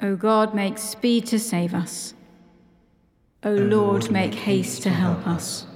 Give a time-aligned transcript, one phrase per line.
[0.00, 2.12] O God, make speed to save us.
[3.42, 5.66] O Lord, make haste to help us.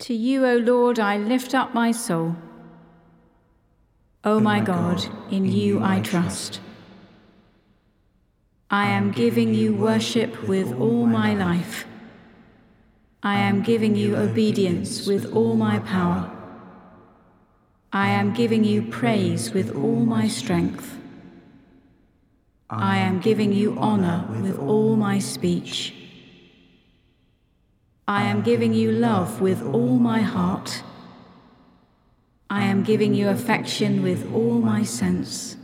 [0.00, 2.36] To you, O Lord, I lift up my soul.
[4.24, 6.60] O my God, in you I trust.
[8.70, 11.86] I am giving you worship with all my life.
[13.22, 16.30] I am giving you obedience with all my power.
[17.92, 20.97] I am giving you praise with all my strength.
[22.70, 25.94] I am giving you honor with all my speech.
[28.06, 30.82] I am giving you love with all my heart.
[32.50, 35.56] I am giving you affection with all my sense.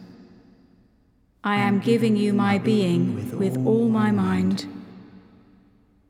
[1.42, 4.66] I am giving you my being with all my mind.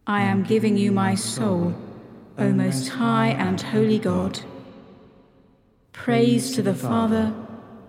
[0.06, 1.74] I am giving you my soul,
[2.38, 4.40] O most high and holy God.
[5.92, 7.34] Praise to the Father,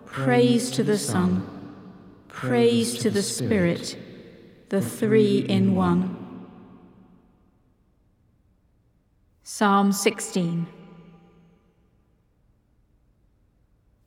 [0.05, 1.54] praise to the Son,
[2.35, 3.98] praise to the Spirit,
[4.67, 6.46] the three in one.
[9.43, 10.68] Psalm 16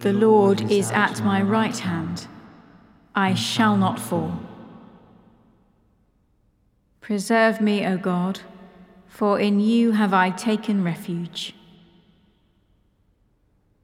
[0.01, 2.27] The Lord is at my right hand.
[3.15, 4.39] I shall not fall.
[7.01, 8.41] Preserve me, O God,
[9.07, 11.55] for in you have I taken refuge.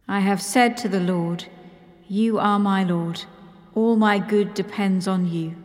[0.06, 1.46] I have said to the Lord,
[2.06, 3.24] You are my Lord,
[3.74, 5.56] all my good depends on you.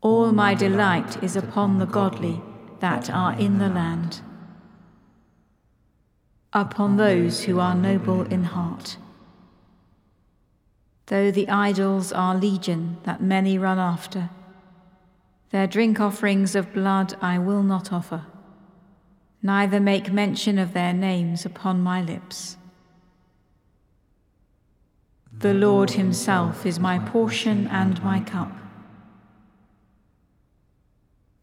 [0.00, 2.40] All my delight is upon the godly
[2.80, 4.22] that are in the land,
[6.52, 8.96] upon those who are noble in heart.
[11.06, 14.30] Though the idols are legion that many run after,
[15.50, 18.24] their drink offerings of blood I will not offer,
[19.42, 22.56] neither make mention of their names upon my lips.
[25.42, 28.52] The Lord Himself is my portion and my cup.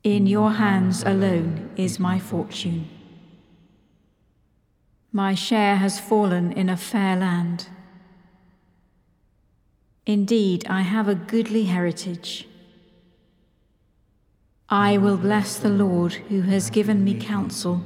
[0.06, 2.88] In your hands alone is my fortune.
[5.12, 7.68] My share has fallen in a fair land.
[10.06, 12.48] Indeed, I have a goodly heritage.
[14.70, 17.84] I will bless the Lord who has given me counsel.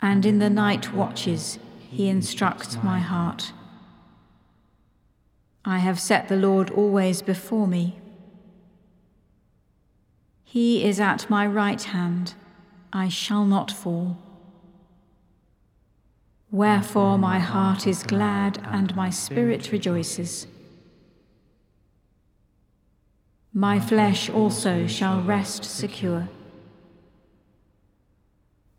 [0.00, 1.58] And in the night watches
[1.94, 3.52] he instructs my heart.
[5.64, 8.00] I have set the Lord always before me.
[10.42, 12.34] He is at my right hand,
[12.92, 14.18] I shall not fall.
[16.50, 20.48] Wherefore my heart is glad and my spirit rejoices.
[23.52, 26.28] My flesh also shall rest secure.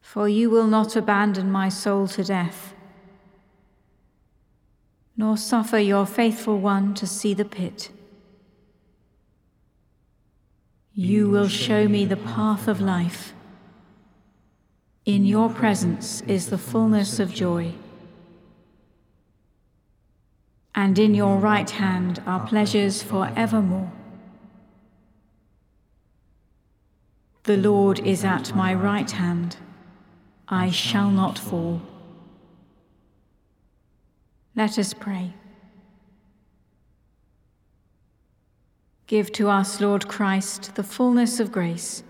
[0.01, 2.74] For you will not abandon my soul to death,
[5.17, 7.89] nor suffer your faithful one to see the pit.
[10.93, 13.33] You will show me the path of life.
[15.05, 17.73] In your presence is the fullness of joy.
[20.73, 23.91] And in your right hand are pleasures for evermore.
[27.43, 29.57] The Lord is at my right hand.
[30.47, 31.81] I shall not fall.
[34.55, 35.33] Let us pray.
[39.07, 42.03] Give to us, Lord Christ, the fullness of grace,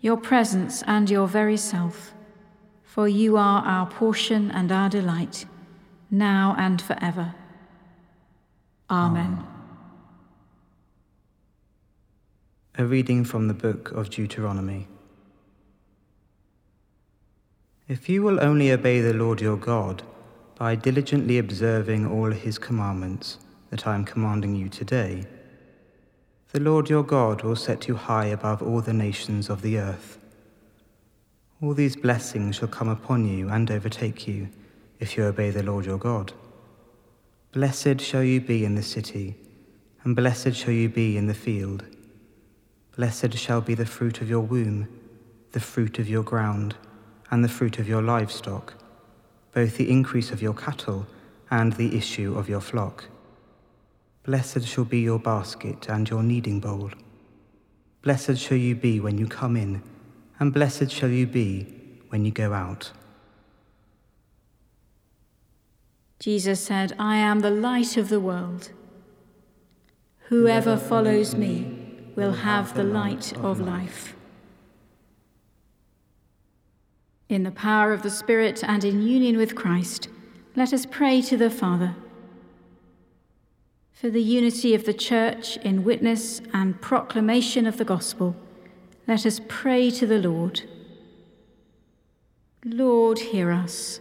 [0.00, 2.14] your presence and your very self
[2.90, 5.46] for you are our portion and our delight,
[6.10, 7.36] now and forever.
[8.90, 9.46] Amen.
[12.76, 14.88] A reading from the book of Deuteronomy.
[17.86, 20.02] If you will only obey the Lord your God
[20.60, 23.38] by diligently observing all his commandments
[23.70, 25.24] that I am commanding you today,
[26.52, 30.18] the Lord your God will set you high above all the nations of the earth.
[31.62, 34.50] All these blessings shall come upon you and overtake you,
[34.98, 36.34] if you obey the Lord your God.
[37.52, 39.36] Blessed shall you be in the city,
[40.04, 41.86] and blessed shall you be in the field.
[42.98, 44.88] Blessed shall be the fruit of your womb,
[45.52, 46.74] the fruit of your ground,
[47.30, 48.74] and the fruit of your livestock,
[49.52, 51.06] both the increase of your cattle
[51.50, 53.04] and the issue of your flock.
[54.24, 56.90] Blessed shall be your basket and your kneading bowl.
[58.02, 59.82] Blessed shall you be when you come in
[60.38, 61.66] and blessed shall you be
[62.08, 62.92] when you go out.
[66.18, 68.70] Jesus said, I am the light of the world.
[70.28, 71.76] Whoever follows me
[72.14, 74.14] will have the light of life.
[77.30, 80.08] In the power of the Spirit and in union with Christ,
[80.56, 81.94] let us pray to the Father.
[83.92, 88.34] For the unity of the Church in witness and proclamation of the gospel,
[89.06, 90.62] let us pray to the Lord.
[92.64, 94.00] Lord, hear us.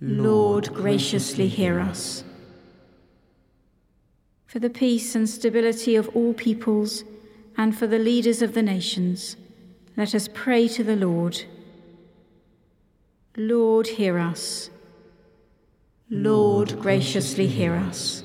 [0.00, 2.22] Lord, graciously hear us.
[4.46, 7.02] For the peace and stability of all peoples,
[7.56, 9.36] and for the leaders of the nations,
[9.96, 11.44] let us pray to the Lord.
[13.36, 14.70] Lord, hear us.
[16.08, 18.22] Lord, graciously hear us.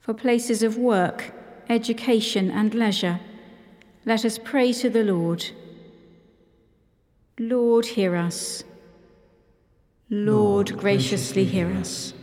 [0.00, 1.32] For places of work,
[1.68, 3.20] education, and leisure,
[4.04, 5.44] let us pray to the Lord.
[7.38, 8.64] Lord, hear us.
[10.10, 12.14] Lord, graciously hear us.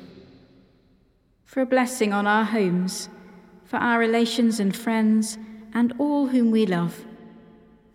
[1.44, 3.10] For a blessing on our homes,
[3.64, 5.38] for our relations and friends,
[5.74, 7.06] and all whom we love,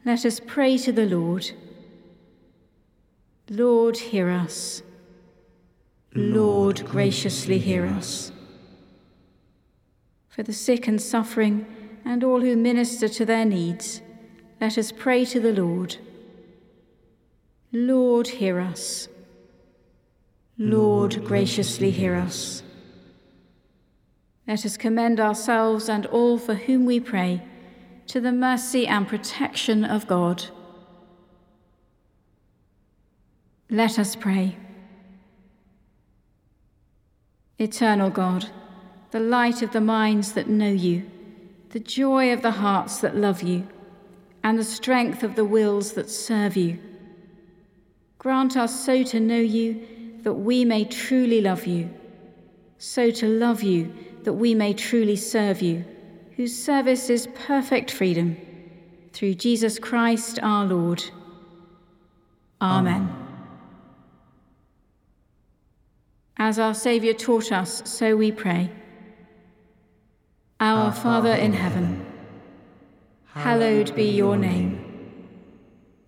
[0.04, 1.50] let us pray to the Lord.
[3.48, 4.82] Lord, hear us.
[6.14, 8.32] Lord, graciously hear us.
[10.28, 11.66] For the sick and suffering,
[12.04, 14.00] and all who minister to their needs,
[14.60, 15.96] let us pray to the Lord.
[17.72, 19.08] Lord, hear us.
[20.56, 22.62] Lord, graciously hear us.
[24.46, 27.42] Let us commend ourselves and all for whom we pray
[28.10, 30.46] to the mercy and protection of God.
[33.70, 34.56] Let us pray.
[37.60, 38.50] Eternal God,
[39.12, 41.08] the light of the minds that know you,
[41.68, 43.68] the joy of the hearts that love you,
[44.42, 46.80] and the strength of the wills that serve you.
[48.18, 49.86] Grant us so to know you
[50.24, 51.88] that we may truly love you,
[52.76, 55.84] so to love you that we may truly serve you,
[56.40, 58.34] whose service is perfect freedom.
[59.12, 61.04] Through Jesus Christ our Lord.
[62.62, 62.94] Amen.
[62.94, 63.26] Amen.
[66.38, 68.70] As our Saviour taught us, so we pray.
[70.60, 72.06] Our Father in heaven,
[73.34, 75.18] hallowed be your name.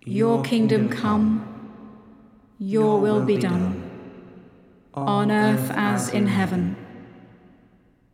[0.03, 1.47] Your kingdom come,
[2.57, 3.87] your will be done,
[4.95, 6.82] on earth as in heaven.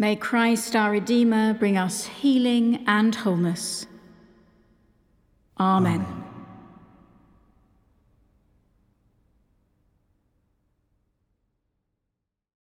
[0.00, 3.84] May Christ our Redeemer bring us healing and wholeness.
[5.58, 6.29] Amen.